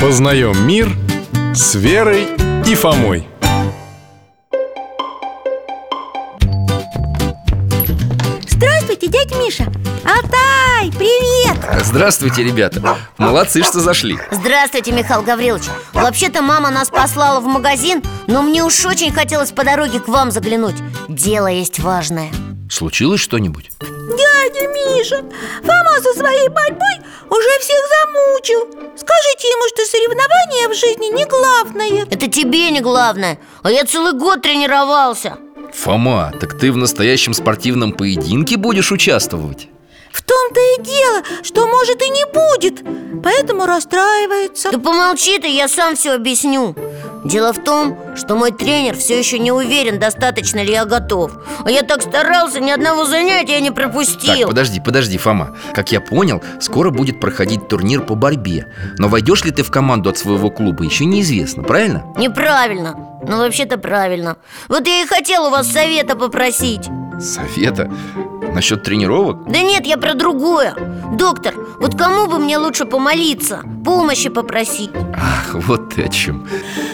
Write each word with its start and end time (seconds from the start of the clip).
Познаем 0.00 0.66
мир 0.66 0.96
с 1.54 1.74
Верой 1.74 2.26
и 2.66 2.74
Фомой. 2.74 3.28
Здравствуйте, 8.48 9.08
дядя 9.08 9.34
Миша. 9.36 9.64
Алтай, 10.02 10.90
привет! 10.96 11.84
Здравствуйте, 11.84 12.42
ребята. 12.42 12.96
Молодцы, 13.18 13.62
что 13.62 13.80
зашли. 13.80 14.18
Здравствуйте, 14.30 14.90
Михаил 14.92 15.20
Гаврилович. 15.20 15.64
Вообще-то 15.92 16.40
мама 16.40 16.70
нас 16.70 16.88
послала 16.88 17.40
в 17.40 17.44
магазин 17.44 18.02
Но 18.26 18.40
мне 18.40 18.64
уж 18.64 18.82
очень 18.86 19.12
хотелось 19.12 19.52
по 19.52 19.64
дороге 19.64 20.00
к 20.00 20.08
вам 20.08 20.30
заглянуть. 20.30 20.76
Дело 21.08 21.48
есть 21.48 21.78
важное. 21.78 22.30
Случилось 22.70 23.20
что-нибудь? 23.20 23.70
Дядя 23.80 24.66
Миша, 24.68 25.16
Фома 25.62 26.00
со 26.02 26.18
своей 26.18 26.48
борьбой 26.48 27.09
уже 27.30 27.58
всех 27.60 27.80
замучил. 27.88 28.60
Скажите 28.96 29.48
ему, 29.48 29.68
что 29.68 29.86
соревнования 29.86 30.68
в 30.68 30.74
жизни 30.74 31.06
не 31.14 31.24
главное. 31.24 32.06
Это 32.10 32.28
тебе 32.28 32.70
не 32.70 32.80
главное. 32.80 33.38
А 33.62 33.70
я 33.70 33.84
целый 33.84 34.12
год 34.12 34.42
тренировался. 34.42 35.38
Фома, 35.72 36.32
так 36.40 36.58
ты 36.58 36.72
в 36.72 36.76
настоящем 36.76 37.32
спортивном 37.32 37.92
поединке 37.92 38.56
будешь 38.56 38.90
участвовать? 38.92 39.68
В 40.12 40.22
том-то 40.22 40.60
и 40.60 40.82
дело, 40.82 41.22
что 41.44 41.66
может 41.68 42.02
и 42.02 42.08
не 42.10 42.24
будет. 42.26 42.82
Поэтому 43.22 43.64
расстраивается. 43.64 44.72
Да 44.72 44.78
помолчи 44.78 45.38
ты, 45.38 45.46
я 45.48 45.68
сам 45.68 45.94
все 45.94 46.14
объясню 46.14 46.74
Дело 47.24 47.52
в 47.52 47.62
том, 47.62 47.98
что 48.16 48.34
мой 48.34 48.50
тренер 48.50 48.96
все 48.96 49.18
еще 49.18 49.38
не 49.38 49.52
уверен, 49.52 49.98
достаточно 49.98 50.62
ли 50.62 50.72
я 50.72 50.84
готов. 50.84 51.32
А 51.64 51.70
я 51.70 51.82
так 51.82 52.02
старался, 52.02 52.60
ни 52.60 52.70
одного 52.70 53.04
занятия 53.04 53.60
не 53.60 53.70
пропустил. 53.70 54.38
Так, 54.38 54.48
подожди, 54.48 54.80
подожди, 54.80 55.18
Фома. 55.18 55.56
Как 55.74 55.92
я 55.92 56.00
понял, 56.00 56.42
скоро 56.60 56.90
будет 56.90 57.20
проходить 57.20 57.68
турнир 57.68 58.00
по 58.00 58.14
борьбе. 58.14 58.66
Но 58.98 59.08
войдешь 59.08 59.44
ли 59.44 59.50
ты 59.50 59.62
в 59.62 59.70
команду 59.70 60.10
от 60.10 60.18
своего 60.18 60.50
клуба, 60.50 60.84
еще 60.84 61.04
неизвестно, 61.04 61.62
правильно? 61.62 62.04
Неправильно. 62.16 62.96
Ну 63.26 63.36
вообще-то 63.36 63.76
правильно. 63.76 64.36
Вот 64.68 64.86
я 64.86 65.02
и 65.02 65.06
хотел 65.06 65.46
у 65.46 65.50
вас 65.50 65.70
совета 65.70 66.16
попросить. 66.16 66.88
Совета? 67.20 67.90
Насчет 68.54 68.82
тренировок? 68.82 69.44
Да 69.50 69.60
нет, 69.60 69.86
я 69.86 69.98
про 69.98 70.14
другое. 70.14 70.74
Доктор, 71.12 71.54
вот 71.80 71.96
кому 71.96 72.26
бы 72.26 72.38
мне 72.38 72.58
лучше 72.58 72.84
помолиться? 72.84 73.62
Помощи 73.84 74.28
попросить 74.28 74.90
Ах, 75.16 75.54
вот 75.54 75.94
ты 75.94 76.04
о 76.04 76.08
чем 76.08 76.46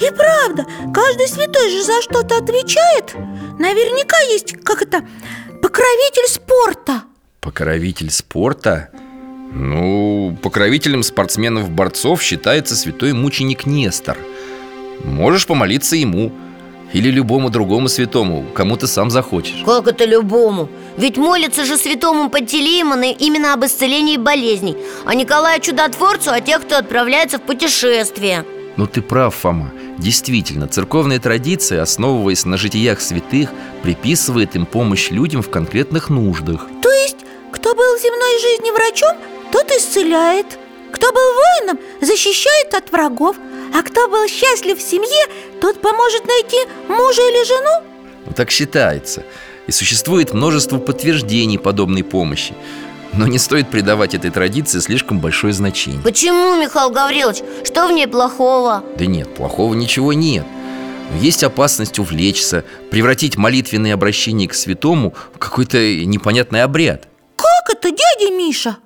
И 0.00 0.10
правда, 0.14 0.64
каждый 0.94 1.26
святой 1.26 1.68
же 1.70 1.82
за 1.82 2.00
что-то 2.00 2.38
отвечает 2.38 3.14
Наверняка 3.58 4.18
есть, 4.30 4.62
как 4.62 4.82
это, 4.82 5.04
покровитель 5.60 6.28
спорта 6.28 7.02
Покровитель 7.40 8.10
спорта? 8.10 8.90
Ну, 9.52 10.38
покровителем 10.42 11.02
спортсменов-борцов 11.02 12.22
считается 12.22 12.76
святой 12.76 13.14
мученик 13.14 13.66
Нестор 13.66 14.16
Можешь 15.02 15.46
помолиться 15.46 15.96
ему 15.96 16.32
Или 16.92 17.10
любому 17.10 17.50
другому 17.50 17.88
святому, 17.88 18.44
кому 18.54 18.76
ты 18.76 18.86
сам 18.86 19.10
захочешь 19.10 19.64
Как 19.64 19.88
это 19.88 20.04
любому? 20.04 20.68
Ведь 20.98 21.16
молится 21.16 21.64
же 21.64 21.76
святому 21.76 22.28
Пантелеймону 22.28 23.14
именно 23.16 23.54
об 23.54 23.64
исцелении 23.64 24.16
болезней 24.16 24.76
А 25.06 25.14
Николаю 25.14 25.60
Чудотворцу 25.60 26.32
о 26.32 26.40
тех, 26.40 26.62
кто 26.62 26.76
отправляется 26.76 27.38
в 27.38 27.42
путешествие. 27.42 28.44
Ну 28.76 28.88
ты 28.88 29.00
прав, 29.00 29.32
Фома. 29.36 29.70
Действительно, 29.96 30.66
церковная 30.66 31.20
традиция, 31.20 31.82
основываясь 31.82 32.44
на 32.44 32.56
житиях 32.56 33.00
святых 33.00 33.50
Приписывает 33.84 34.56
им 34.56 34.66
помощь 34.66 35.10
людям 35.10 35.42
в 35.42 35.50
конкретных 35.50 36.10
нуждах. 36.10 36.66
То 36.82 36.90
есть, 36.90 37.18
кто 37.52 37.76
был 37.76 37.96
в 37.96 38.02
земной 38.02 38.40
жизни 38.40 38.70
врачом, 38.72 39.16
тот 39.52 39.70
исцеляет. 39.70 40.58
Кто 40.90 41.12
был 41.12 41.34
воином, 41.34 41.78
защищает 42.00 42.74
от 42.74 42.90
врагов. 42.90 43.36
А 43.72 43.82
кто 43.82 44.08
был 44.08 44.26
счастлив 44.26 44.76
в 44.76 44.82
семье, 44.82 45.26
тот 45.60 45.80
поможет 45.80 46.26
найти 46.26 46.56
мужа 46.88 47.22
или 47.22 47.44
жену. 47.46 47.88
Ну 48.26 48.32
так 48.34 48.50
считается 48.50 49.22
И 49.68 49.72
существует 49.72 50.32
множество 50.32 50.78
подтверждений 50.78 51.58
подобной 51.58 52.02
помощи 52.02 52.54
но 53.14 53.26
не 53.26 53.38
стоит 53.38 53.70
придавать 53.70 54.14
этой 54.14 54.30
традиции 54.30 54.80
слишком 54.80 55.18
большое 55.18 55.52
значение 55.52 56.00
Почему, 56.02 56.60
Михаил 56.60 56.90
Гаврилович? 56.90 57.42
Что 57.64 57.88
в 57.88 57.92
ней 57.92 58.06
плохого? 58.06 58.84
Да 58.98 59.06
нет, 59.06 59.34
плохого 59.34 59.74
ничего 59.74 60.12
нет 60.12 60.46
Но 61.10 61.18
есть 61.18 61.42
опасность 61.42 61.98
увлечься, 61.98 62.64
превратить 62.90 63.36
молитвенные 63.36 63.94
обращения 63.94 64.46
к 64.46 64.54
святому 64.54 65.14
в 65.34 65.38
какой-то 65.38 65.78
непонятный 66.04 66.62
обряд 66.62 67.08
Как 67.36 67.74
это, 67.74 67.90
дядя 67.90 68.30
Миша? 68.36 68.76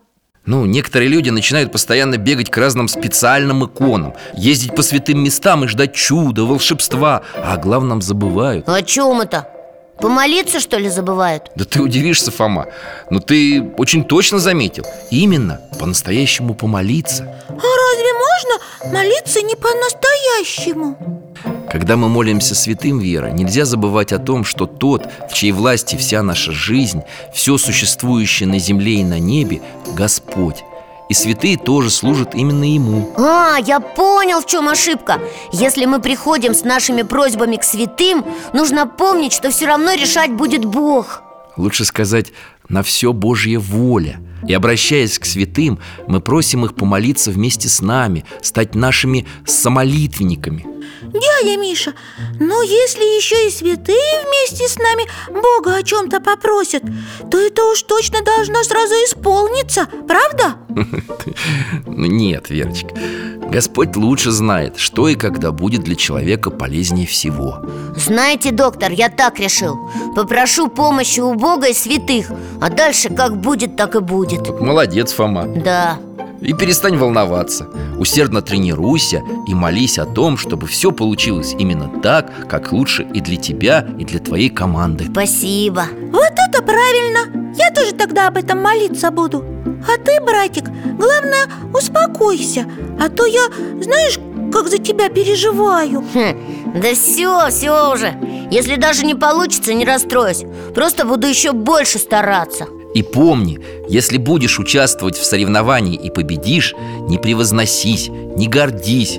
Ну, 0.47 0.67
некоторые 0.67 1.09
люди 1.09 1.31
начинают 1.31 1.71
постоянно 1.71 2.17
бегать 2.17 2.51
к 2.51 2.57
разным 2.57 2.89
специальным 2.89 3.65
иконам 3.65 4.15
Ездить 4.35 4.75
по 4.75 4.83
святым 4.83 5.23
местам 5.23 5.65
и 5.65 5.69
ждать 5.69 5.95
чуда, 5.95 6.45
волшебства 6.45 7.23
А 7.37 7.55
о 7.55 7.57
главном 7.57 8.03
забывают 8.03 8.69
О 8.69 8.83
чем 8.83 9.21
это? 9.21 9.49
Помолиться, 10.03 10.59
что 10.59 10.79
ли, 10.79 10.89
забывают? 10.89 11.53
Да 11.55 11.65
ты 11.65 11.81
удивишься, 11.81 12.33
Фома 12.33 12.67
Но 13.09 13.21
ты 13.21 13.63
очень 13.79 14.05
точно 14.05 14.41
заметил 14.41 14.85
Именно 15.13 15.61
по-настоящему 15.79 16.55
помолиться 16.55 17.23
А 17.49 17.53
разве 17.53 18.13
можно 18.13 18.93
молиться 18.99 19.43
не 19.43 19.55
по-настоящему? 19.55 20.99
Когда 21.71 21.97
мы 21.97 22.09
молимся 22.09 22.55
святым 22.57 22.99
Вера, 22.99 23.29
нельзя 23.29 23.65
забывать 23.65 24.13
о 24.13 24.19
том, 24.19 24.45
что 24.45 24.67
тот, 24.67 25.09
в 25.31 25.35
чьей 25.35 25.53
власти 25.53 25.97
вся 25.97 26.23
наша 26.23 26.53
жизнь, 26.53 27.03
все 27.33 27.57
существующее 27.57 28.49
на 28.49 28.59
земле 28.59 28.97
и 28.97 29.05
на 29.05 29.19
небе– 29.19 29.63
Господь. 29.95 30.65
И 31.13 31.15
святые 31.15 31.59
тоже 31.59 31.91
служат 31.91 32.35
именно 32.35 32.65
Ему. 32.65 33.13
А, 33.19 33.59
я 33.59 33.81
понял, 33.81 34.41
в 34.41 34.47
чем 34.47 34.71
ошибка 34.71 35.21
Если 35.53 35.85
мы 35.85 36.01
приходим 36.01 36.55
с 36.55 36.65
нашими 36.65 37.03
просьбами 37.03 37.57
к 37.57 37.65
святым 37.65 38.25
Нужно 38.55 38.87
помнить, 38.87 39.35
что 39.35 39.51
все 39.51 39.67
равно 39.67 39.93
решать 39.93 40.33
будет 40.33 40.65
Бог 40.65 41.23
Лучше 41.59 41.85
сказать 41.85 42.33
«на 42.71 42.83
все 42.83 43.13
Божья 43.13 43.59
воля». 43.59 44.21
И 44.49 44.55
обращаясь 44.55 45.19
к 45.19 45.27
святым, 45.27 45.79
мы 46.09 46.21
просим 46.21 46.65
их 46.65 46.75
помолиться 46.75 47.31
вместе 47.31 47.69
с 47.69 47.81
нами, 47.81 48.25
стать 48.41 48.75
нашими 48.75 49.27
самолитвенниками. 49.47 50.67
Дядя 51.03 51.57
Миша, 51.57 51.95
но 52.41 52.63
если 52.63 53.03
еще 53.17 53.47
и 53.47 53.51
святые 53.51 54.25
вместе 54.25 54.69
с 54.69 54.79
нами 54.79 55.05
Бога 55.29 55.77
о 55.77 55.83
чем-то 55.83 56.21
попросят 56.21 56.83
То 57.31 57.39
это 57.39 57.65
уж 57.65 57.83
точно 57.83 58.23
должно 58.23 58.63
сразу 58.63 58.95
исполниться, 58.95 59.89
правда? 60.07 60.57
Ну, 61.87 62.07
Нет, 62.07 62.51
Верочка, 62.51 62.89
Господь 63.51 63.97
лучше 63.97 64.31
знает, 64.31 64.77
что 64.79 65.09
и 65.09 65.15
когда 65.15 65.53
будет 65.53 65.83
для 65.83 65.95
человека 65.95 66.51
полезнее 66.51 67.07
всего. 67.07 67.59
Знаете, 67.97 68.51
доктор, 68.51 68.93
я 68.93 69.09
так 69.09 69.39
решил. 69.39 69.79
Попрошу 70.17 70.69
помощи 70.69 71.21
у 71.21 71.35
Бога 71.35 71.69
и 71.69 71.75
святых. 71.75 72.31
А 72.61 72.71
дальше 72.71 73.11
как 73.11 73.41
будет, 73.41 73.77
так 73.77 73.95
и 73.95 74.01
будет. 74.01 74.49
Молодец, 74.61 75.13
Фома. 75.13 75.47
Да, 75.47 75.99
И 76.41 76.53
перестань 76.55 76.97
волноваться. 76.97 77.69
Усердно 77.99 78.43
тренируйся 78.43 79.23
и 79.47 79.55
молись 79.55 79.99
о 79.99 80.07
том, 80.07 80.37
чтобы 80.39 80.67
все 80.67 80.91
получилось 80.91 81.55
именно 81.59 81.89
так, 82.03 82.49
как 82.49 82.73
лучше 82.73 83.07
и 83.15 83.21
для 83.21 83.37
тебя, 83.37 83.87
и 83.99 84.05
для 84.05 84.19
твоей 84.19 84.49
команды. 84.49 85.07
Спасибо. 85.11 85.85
Вот 86.11 86.33
это 86.49 86.63
правильно! 86.63 87.53
Я 87.55 87.71
тоже 87.93 87.97
тогда 87.97 88.29
об 88.29 88.37
этом 88.37 88.63
молиться 88.63 89.11
буду? 89.11 89.45
А 89.89 89.99
ты, 90.03 90.21
братик, 90.21 90.65
главное, 90.99 91.47
успокойся 91.75 92.67
А 93.01 93.09
то 93.09 93.27
я, 93.27 93.47
знаешь, 93.81 94.19
как 94.53 94.69
за 94.69 94.79
тебя 94.79 95.09
переживаю. 95.09 96.05
Хм, 96.15 96.81
Да 96.81 96.95
все, 96.95 97.49
все 97.51 97.93
уже. 97.93 98.15
Если 98.51 98.77
даже 98.77 99.05
не 99.05 99.15
получится, 99.15 99.75
не 99.75 99.85
расстроюсь. 99.85 100.45
Просто 100.75 101.05
буду 101.05 101.27
еще 101.27 101.53
больше 101.53 101.99
стараться. 101.99 102.67
И 102.95 103.03
помни, 103.03 103.59
если 103.89 104.19
будешь 104.19 104.59
участвовать 104.59 105.17
в 105.17 105.25
соревновании 105.25 105.95
и 105.95 106.11
победишь, 106.11 106.75
не 107.09 107.19
превозносись, 107.19 108.09
не 108.09 108.49
гордись. 108.49 109.19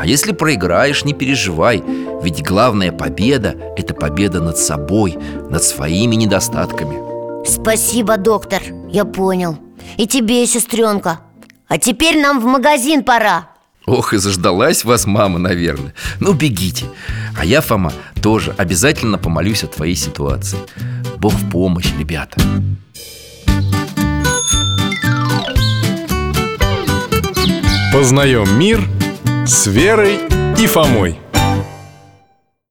А 0.00 0.06
если 0.06 0.30
проиграешь, 0.30 1.04
не 1.04 1.12
переживай 1.12 1.82
Ведь 2.22 2.44
главная 2.44 2.92
победа– 2.92 3.56
это 3.76 3.94
победа 3.94 4.40
над 4.40 4.56
собой, 4.56 5.18
над 5.50 5.64
своими 5.64 6.14
недостатками 6.14 7.07
Спасибо, 7.48 8.18
доктор, 8.18 8.62
я 8.90 9.06
понял. 9.06 9.58
И 9.96 10.06
тебе, 10.06 10.46
сестренка. 10.46 11.20
А 11.66 11.78
теперь 11.78 12.20
нам 12.20 12.40
в 12.40 12.44
магазин 12.44 13.02
пора. 13.02 13.48
Ох, 13.86 14.12
и 14.12 14.18
заждалась 14.18 14.84
вас 14.84 15.06
мама, 15.06 15.38
наверное. 15.38 15.94
Ну, 16.20 16.34
бегите. 16.34 16.84
А 17.38 17.46
я, 17.46 17.62
Фома, 17.62 17.90
тоже 18.22 18.54
обязательно 18.58 19.16
помолюсь 19.16 19.64
о 19.64 19.66
твоей 19.66 19.94
ситуации. 19.94 20.58
Бог 21.16 21.32
в 21.32 21.50
помощь, 21.50 21.90
ребята. 21.98 22.38
Познаем 27.94 28.58
мир 28.58 28.86
с 29.46 29.66
Верой 29.66 30.18
и 30.58 30.66
Фомой 30.66 31.18